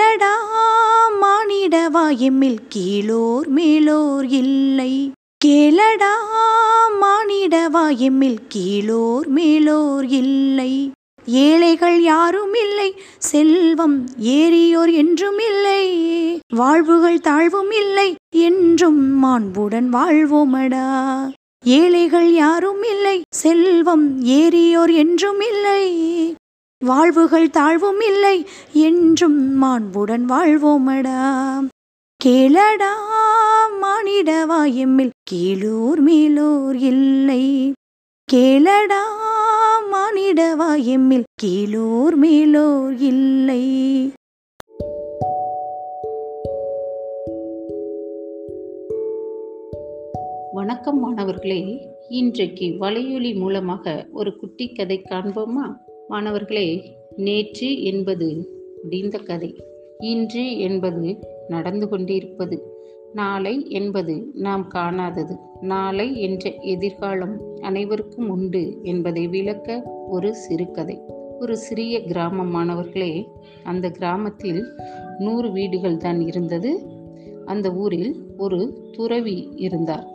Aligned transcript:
இல்லடா 0.00 0.34
மானிடவா 1.22 2.02
எம்மில் 2.26 2.60
கீழோர் 2.74 3.48
மேலோர் 3.48 4.26
இல்லை. 4.28 4.92
கேளடா 5.44 6.12
மானிடவா 7.00 7.82
எம்மில் 8.06 8.38
கீழோர் 8.54 9.26
மேலோர் 9.26 10.06
இல்லை. 10.20 10.72
ஏழைகள் 11.26 11.98
யாரும் 12.02 12.54
இல்லை 12.54 12.88
செல்வம் 13.18 13.98
ஏறியோர் 14.36 14.92
என்றும் 14.92 15.40
இல்லை. 15.50 15.84
வாழ்வுகள் 16.54 17.20
தாழ்வும் 17.20 17.70
இல்லை 17.70 18.08
என்றும் 18.30 19.02
மாண்புடன் 19.24 19.90
வாழ்வோமடா. 19.92 20.88
ஏழைகள் 21.64 22.32
யாரும் 22.32 22.82
இல்லை 22.82 23.18
செல்வம் 23.42 24.08
ஏறியோர் 24.38 24.94
என்றும் 24.94 25.40
இல்லை. 25.40 25.82
வாழ்வுகள் 26.84 27.50
தாழ்வும் 27.50 28.00
இல்லை 28.00 28.46
என்றும் 28.72 29.62
மாண்புடன் 29.62 30.24
வாழ்வோமடா. 30.28 31.18
கேளடா 32.24 32.92
மானிடவா 33.82 34.64
எம்மில் 34.64 35.10
கீழோர் 35.30 36.00
மேலோர் 36.00 36.76
இல்லை. 36.76 37.72
கேளடா 38.32 39.02
மானிடவா 39.92 40.76
எம்மில் 40.76 41.24
கீழோர் 41.42 42.16
மேலோர் 42.16 42.96
இல்லை. 42.96 43.62
வணக்கம் 50.52 51.00
மாணவர்களே 51.00 51.88
இன்றைக்கு 52.08 52.76
வலையொலி 52.80 53.34
மூலமாக 53.34 54.06
ஒரு 54.12 54.36
குட்டி 54.36 54.72
கதை 54.72 55.02
காண்போமா? 55.10 55.88
மாணவர்களே 56.10 56.96
நேற்று 57.16 57.82
என்பது 57.82 58.48
முடிந்த 58.82 59.18
கதை. 59.18 59.64
இன்று 59.98 60.58
என்பது 60.58 61.18
நடந்து 61.48 61.88
கொண்டிருப்பது. 61.88 62.62
நாளை 63.12 63.70
என்பது 63.70 64.30
நாம் 64.34 64.70
காணாதது. 64.74 65.36
நாளை 65.60 66.20
என்ற 66.20 66.54
எதிர்காலம் 66.54 67.40
அனைவருக்கும் 67.60 68.28
உண்டு 68.28 68.78
என்பதை 68.82 69.28
விளக்க 69.28 69.82
ஒரு 70.08 70.34
சிறுகதை 70.34 70.98
ஒரு 71.40 71.56
சிறிய 71.56 72.02
கிராமம் 72.02 72.50
மாணவர்களே 72.50 73.28
அந்த 73.62 73.90
கிராமத்தில் 73.90 74.66
நூறு 75.18 75.50
வீடுகள் 75.50 75.96
தான் 75.96 76.20
இருந்தது. 76.20 76.82
அந்த 77.44 77.72
ஊரில் 77.72 78.16
ஒரு 78.36 78.90
துறவி 78.92 79.48
இருந்தார். 79.56 80.06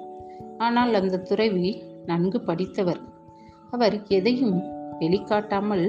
ஆனால் 0.57 0.93
அந்த 0.93 1.19
துறவி 1.19 1.83
நன்கு 2.05 2.41
படித்தவர். 2.41 2.99
அவர் 3.71 4.03
எதையும் 4.07 4.74
வெளிக்காட்டாமல் 4.99 5.85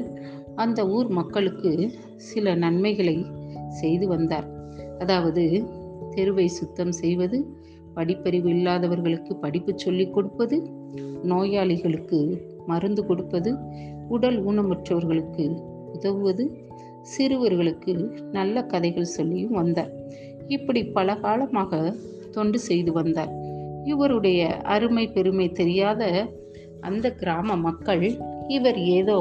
அந்த 0.55 0.89
ஊர் 0.89 1.09
மக்களுக்கு 1.09 1.91
சில 2.17 2.55
நன்மைகளை 2.55 3.27
செய்து 3.69 4.09
வந்தார். 4.09 4.47
அதாவது 4.99 5.65
தெருவை 6.11 6.49
சுத்தம் 6.49 6.93
செய்வது 6.93 7.39
படிப்பறிவு 7.95 8.47
இல்லாதவர்களுக்கு 8.47 9.37
படிப்பு 9.37 9.73
சொல்லிக் 9.77 10.15
கொடுப்பது 10.15 10.57
நோயாளிகளுக்கு 11.23 12.19
மருந்து 12.67 13.07
கொடுப்பது 13.07 13.51
உடல் 14.09 14.45
ஊனமுற்றவர்களுக்கு 14.45 15.45
உதவுவது 15.93 16.45
சிறுவர்களுக்கு 17.17 17.93
நல்ல 18.33 18.63
கதைகள் 18.63 19.15
சொல்லியும் 19.17 19.53
வந்தார். 19.53 19.93
இப்படி 20.47 20.85
பல 20.85 21.17
காலமாக 21.17 21.95
தொண்டு 22.31 22.59
செய்து 22.59 22.93
வந்தார். 22.93 23.33
இவருடைய 23.85 24.41
அருமை 24.57 25.09
பெருமை 25.09 25.53
தெரியாத 25.53 26.29
அந்த 26.81 27.07
கிராம 27.13 27.57
மக்கள் 27.57 28.05
இவர் 28.49 28.79
ஏதோ 28.79 29.19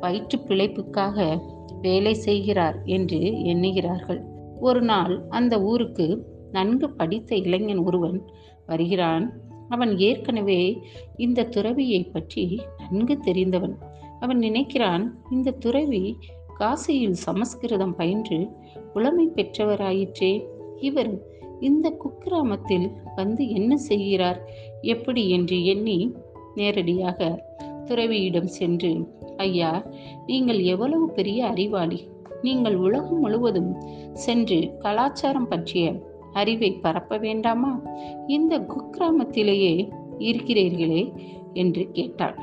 வயிற்று 0.00 0.38
பிழைப்புக்காக 0.38 1.40
வேலை 1.80 2.14
செய்கிறார் 2.14 2.82
என்று 2.84 3.42
எண்ணுகிறார்கள். 3.42 4.24
ஒரு 4.60 4.82
நாள் 4.82 5.26
அந்த 5.28 5.62
ஊருக்கு 5.62 6.26
நன்கு 6.52 6.90
படித்த 6.90 7.36
இளைஞன் 7.36 7.78
ஒருவன் 7.78 8.30
வருகிறான். 8.66 9.40
அவன் 9.68 9.98
ஏற்கனவே 9.98 10.82
இந்த 11.16 11.44
துறவியை 11.44 12.04
பற்றி 12.04 12.60
நன்கு 12.90 13.18
தெரிந்தவன். 13.18 13.78
அவன் 14.20 14.38
நினைக்கிறான் 14.38 15.12
இந்த 15.30 15.50
துறவி 15.50 16.18
காசியில் 16.58 17.12
சமஸ்கிருதம் 17.12 17.94
பயின்று 17.94 18.48
புலமை 18.92 19.30
பெற்றவராயிற்றே. 19.34 20.48
இவர் 20.80 21.22
இந்த 21.60 21.96
குக்கிராமத்தில் 22.04 22.92
வந்து 23.14 23.48
என்ன 23.48 23.76
செய்கிறார் 23.76 24.40
எப்படி 24.80 25.30
என்று 25.30 25.64
எண்ணி 25.64 26.14
நேரடியாக 26.54 27.44
துறவியிடம் 27.86 28.44
சென்று 28.44 29.06
ஐயா 29.36 29.86
நீங்கள் 30.26 30.60
எவ்வளவு 30.60 31.10
பெரிய 31.10 31.46
அறிவாளி. 31.46 32.08
நீங்கள் 32.42 32.76
உலகம் 32.76 33.20
முழுவதும் 33.20 33.76
சென்று 34.12 34.76
கலாச்சாரம் 34.78 35.48
பற்றிய 35.48 35.92
அறிவை 36.32 36.72
பரப்ப 36.72 37.16
வேண்டாமா? 37.16 37.80
இந்த 38.26 38.58
குக்கிராமத்திலேயே 38.58 39.90
இருக்கிறீர்களே? 40.18 41.12
என்று 41.52 41.90
கேட்டாள். 41.92 42.36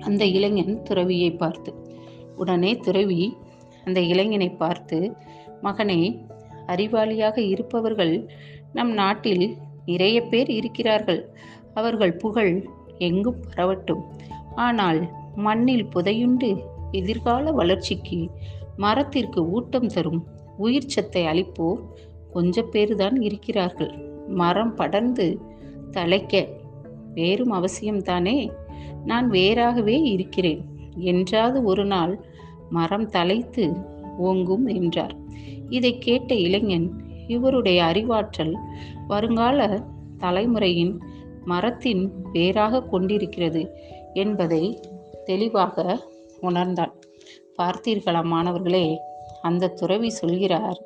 அந்த 0.00 0.24
இளைஞன் 0.24 0.82
துறவியை 0.82 1.30
பார்த்து 1.30 1.74
உடனே 2.36 2.76
துறவி 2.76 3.36
அந்த 3.84 4.00
இளைஞனை 4.00 4.50
பார்த்து 4.50 5.12
மகனே 5.62 6.18
அறிவாளியாக 6.66 7.38
இருப்பவர்கள் 7.38 8.28
நம் 8.72 8.92
நாட்டில் 8.92 9.54
நிறைய 9.86 10.22
பேர் 10.22 10.50
இருக்கிறார்கள். 10.50 11.28
அவர்கள் 11.74 12.16
புகழ் 12.16 12.66
எங்கும் 12.98 13.40
பரவட்டும். 13.56 14.02
ஆனால் 14.58 15.00
மண்ணில் 15.36 15.86
புதையுண்டு 15.94 16.50
எதிர்கால 16.90 17.52
வளர்ச்சிக்கு 17.52 18.20
மரத்திற்கு 18.76 19.40
ஊட்டம் 19.50 19.86
தரும் 19.86 20.20
உயிர் 20.56 20.92
சத்தை 20.94 21.22
அளிப்போர் 21.24 21.80
கொஞ்ச 22.30 22.64
பேருதான் 22.72 23.16
இருக்கிறார்கள். 23.20 23.92
மரம் 24.40 24.74
படர்ந்து 24.74 25.26
தலைக்க 25.90 26.34
வேறும் 27.14 27.52
அவசியம்தானே? 27.52 28.38
நான் 29.04 29.26
வேறாகவே 29.30 29.96
இருக்கிறேன். 30.14 30.62
என்றாவது 31.10 31.58
ஒரு 31.62 31.84
நாள் 31.84 32.14
மரம் 32.70 33.08
தலைத்து 33.08 33.64
ஓங்கும் 34.18 34.66
என்றார். 34.74 35.14
இதை 35.68 35.92
கேட்ட 35.98 36.34
இளைஞன் 36.46 36.88
இவருடைய 37.26 37.78
அறிவாற்றல் 37.84 38.54
வருங்கால 39.06 39.66
தலைமுறையின் 40.18 40.94
மரத்தின் 41.44 42.02
வேறாக 42.32 42.82
கொண்டிருக்கிறது. 42.84 43.62
என்பதை 44.18 44.80
தெளிவாக 45.24 45.98
உணர்ந்தான். 46.40 46.94
பார்த்தீர்களா 47.58 48.22
மாணவர்களே 48.24 48.98
அந்த 49.42 49.68
துறவி 49.68 50.10
சொல்கிறார் 50.10 50.80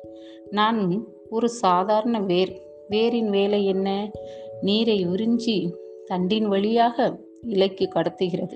நான் 0.49 1.03
ஒரு 1.29 1.49
சாதாரண 1.49 2.19
வேர் 2.19 2.61
வேரின் 2.89 3.29
வேலை 3.29 3.65
என்ன? 3.65 4.11
நீரை 4.61 5.07
உறிஞ்சி 5.07 5.57
தண்டின் 6.05 6.45
வழியாக 6.45 7.19
இலைக்கு 7.41 7.89
கடத்துகிறது. 7.95 8.55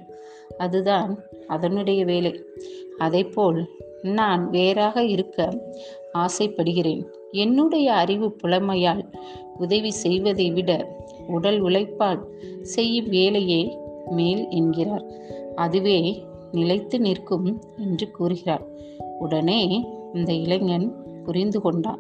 அதுதான் 0.58 1.12
அதனுடைய 1.48 2.06
வேலை. 2.06 2.32
அதைப்போல் 3.00 3.66
நான் 4.02 4.50
வேறாக 4.50 5.04
இருக்க 5.04 5.38
ஆசைப்படுகிறேன். 6.12 7.04
என்னுடைய 7.32 7.94
அறிவு 7.94 8.36
புலமையால் 8.44 9.04
உதவி 9.58 9.92
செய்வதை 9.92 10.52
விட 10.52 10.72
உடல் 11.28 11.60
உழைப்பால் 11.60 12.22
செய்யும் 12.62 13.10
வேலையே 13.10 13.78
மேல் 14.10 14.50
என்கிறார். 14.50 15.06
அதுவே 15.56 16.26
நிலைத்து 16.52 17.00
நிற்கும் 17.00 17.62
என்று 17.78 18.12
கூறுகிறார். 18.12 18.66
உடனே 19.20 19.88
இந்த 20.14 20.34
இளைஞன் 20.34 20.96
புரிந்து 21.24 21.62
கொண்டான். 21.62 22.00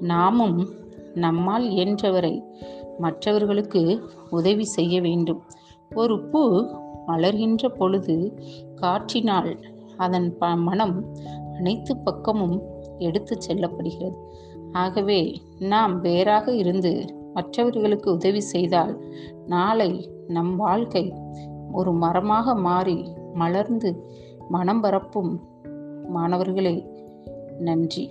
நாமும் 0.00 0.68
நம்மால் 1.14 1.70
இயன்றவரை 1.70 2.42
மற்றவர்களுக்கு 2.98 4.10
உதவி 4.30 4.64
செய்ய 4.64 5.00
வேண்டும். 5.00 5.42
ஒரு 5.94 6.20
பூ 6.20 6.66
மலர்கின்ற 7.06 7.68
பொழுது 7.68 8.42
காற்றினால் 8.74 9.58
அதன் 9.96 10.38
ப 10.38 10.46
மனம் 10.46 11.16
அனைத்து 11.54 11.96
பக்கமும் 11.96 12.62
எடுத்து 12.98 13.38
செல்லப்படுகிறது. 13.48 14.14
ஆகவே 14.72 15.40
நாம் 15.58 16.00
வேறாக 16.00 16.54
இருந்து 16.54 17.04
மற்றவர்களுக்கு 17.34 18.12
உதவி 18.12 18.40
செய்தால் 18.40 19.04
நாளை 19.46 20.11
நம் 20.28 20.56
வாழ்க்கை 20.56 21.14
ஒரு 21.72 21.92
மரமாக 21.92 22.54
மாறி 22.54 23.12
மலர்ந்து 23.34 24.02
மனம் 24.48 24.80
பரப்பும் 24.80 25.40
மாணவர்களே 26.08 26.86
நன்றி. 27.58 28.10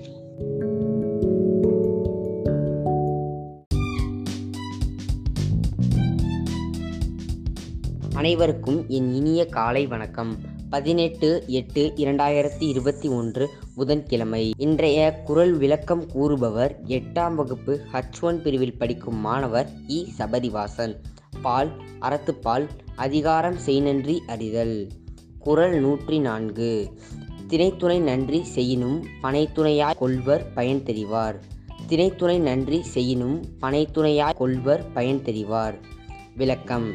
அனைவருக்கும் 8.16 8.86
என் 8.88 9.14
இனிய 9.14 9.46
காலை 9.46 9.88
வணக்கம். 9.88 10.36
பதினெட்டு 10.70 11.44
எட்டு 11.48 11.94
இரண்டாயிரத்தி 11.96 12.60
இருபத்தி 12.60 13.10
ஒன்று 13.10 13.50
புதன்கிழமை. 13.76 14.52
இன்றைய 14.58 15.22
குரல் 15.24 15.58
விளக்கம் 15.58 16.04
கூறுபவர் 16.12 16.80
எட்டாம் 16.86 17.36
வகுப்பு 17.36 17.80
ஹச் 17.94 18.22
ஒன் 18.22 18.42
பிரிவில் 18.42 18.78
படிக்கும் 18.78 19.18
மாணவர் 19.18 19.70
இ. 19.88 20.08
சபதிவாசன். 20.18 20.96
பால் 21.42 21.72
அறத்துப்பால் 22.02 22.68
அதிகாரம் 22.96 23.58
செய்நன்றி 23.66 24.22
அறிதல். 24.28 24.88
குரல் 25.40 25.80
நூற்றி 25.80 26.20
நான்கு. 26.20 26.92
திணைத்துணை 27.48 28.00
நன்றி 28.00 28.44
செய்யினும் 28.44 29.06
பனைத்துணையாய் 29.24 29.98
கொள்வர் 29.98 30.54
பயன் 30.54 30.84
தெரிவார். 30.86 31.36
திணைத்துணை 31.88 32.40
நன்றி 32.40 32.84
செய்யினும் 32.84 33.46
பனைத்துணையாய் 33.62 34.36
கொள்வர் 34.36 34.92
பயன் 34.94 35.22
தெரிவார். 35.26 35.74
விளக்கம். 36.36 36.92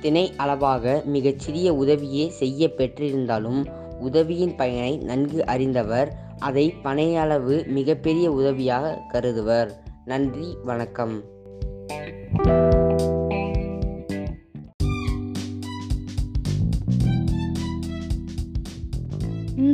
திணை 0.00 0.32
அளவாக 0.36 1.02
மிகச் 1.04 1.38
சிறிய 1.38 1.74
உதவியே 1.74 2.28
செய்ய 2.28 2.70
பெற்றிருந்தாலும் 2.76 3.66
உதவியின் 4.00 4.56
பயனை 4.56 4.96
நன்கு 4.96 5.46
அறிந்தவர் 5.46 6.16
அதை 6.38 6.74
பனையளவு 6.84 7.66
மிகப்பெரிய 7.66 8.30
உதவியாக 8.30 8.98
கருதுவர். 9.08 9.70
நன்றி 10.04 10.56
வணக்கம். 10.64 11.22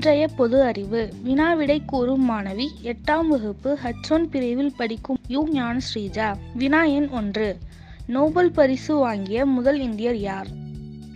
இன்றைய 0.06 0.29
பொது 0.29 0.62
அறிவு. 0.62 1.14
வினாவிடை 1.25 1.79
கூறும் 1.87 2.31
மாணவி 2.31 2.67
எட்டாம் 2.82 3.26
வகுப்பு 3.29 3.79
ஹச்சோன் 3.85 4.23
பிரிவில் 4.23 4.73
படிக்கும் 4.76 5.19
யு 5.29 5.49
ஞான 5.50 5.79
ஸ்ரீஜா. 5.79 6.37
வினா 6.55 6.85
எண் 6.85 7.08
ஒன்று. 7.08 7.58
நோபல் 8.06 8.50
பரிசு 8.50 8.97
வாங்கிய 8.97 9.44
முதல் 9.44 9.81
இந்தியர் 9.81 10.17
யார்? 10.17 10.47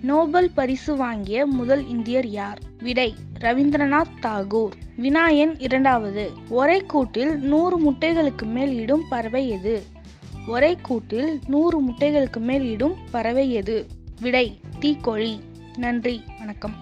நோபல் 0.02 0.50
பரிசு 0.54 0.96
வாங்கிய 0.96 1.46
முதல் 1.46 1.88
இந்தியர் 1.88 2.26
யார்? 2.26 2.58
விடை 2.82 3.14
ரவீந்திரநாத் 3.40 4.18
தாகூர். 4.22 4.70
வினா 4.96 5.28
எண் 5.28 5.54
இரண்டாவது. 5.58 6.30
ஒரே 6.48 6.80
கூட்டில் 6.80 7.38
நூறு 7.38 7.90
முட்டைகளுக்கு 7.90 8.42
மேல் 8.42 8.78
இடும் 8.78 9.04
பறவை 9.10 9.48
எது? 9.48 9.82
ஒரே 10.46 10.76
கூட்டில் 10.82 11.40
நூறு 11.46 11.82
முட்டைகளுக்கு 11.82 12.38
மேல் 12.38 12.70
இடும் 12.70 12.94
பறவை 13.10 13.52
எது? 13.52 13.86
விடை 14.20 14.60
தீக்கோழி. 14.80 15.38
நன்றி 15.76 16.22
வணக்கம். 16.38 16.74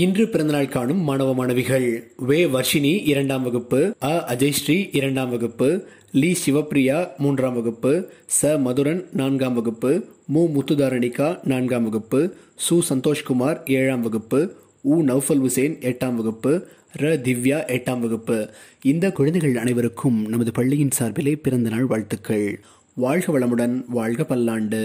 இன்று 0.00 0.24
பிறந்தநாள் 0.28 0.68
காணும் 0.68 1.00
மாணவ 1.00 1.30
மாணவிகள் 1.34 1.86
வே 2.28 2.38
வர்ஷினி 2.44 2.90
இரண்டாம் 3.04 3.42
வகுப்பு 3.42 3.80
அ 4.04 4.14
அஜய்ஸ்ரீ 4.32 4.76
இரண்டாம் 4.92 5.30
வகுப்பு 5.30 5.68
லீ 6.12 6.30
சிவப்பிரியா 6.42 6.98
மூன்றாம் 7.18 7.54
வகுப்பு 7.54 7.92
ச 8.38 8.50
மதுரன் 8.58 9.00
நான்காம் 9.12 9.54
வகுப்பு 9.54 9.90
மு 10.26 10.42
முத்துதாரணிகா 10.54 11.28
நான்காம் 11.44 11.82
வகுப்பு 11.82 12.20
சு 12.66 12.78
சந்தோஷ்குமார் 12.90 13.60
ஏழாம் 13.78 14.00
வகுப்பு 14.00 14.40
உ 14.82 14.96
நௌஃபல் 15.02 15.42
ஹுசேன் 15.44 15.76
எட்டாம் 15.90 16.14
வகுப்பு 16.14 16.52
ர 16.96 17.14
திவ்யா 17.26 17.58
எட்டாம் 17.76 18.00
வகுப்பு. 18.00 18.38
இந்த 18.82 19.12
குழந்தைகள் 19.12 19.56
அனைவருக்கும் 19.56 20.18
நமது 20.28 20.52
பள்ளியின் 20.52 20.96
சார்பிலே 20.98 21.34
பிறந்த 21.36 21.70
நாள் 21.70 21.86
வாழ்த்துக்கள். 21.86 22.46
வாழ்க 22.96 23.26
வளமுடன் 23.34 23.76
வாழ்க 23.88 24.24
பல்லாண்டு. 24.24 24.84